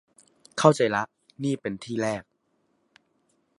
[0.57, 1.03] เข้าใจล่ะ
[1.43, 2.23] นี่เป็นที่แรก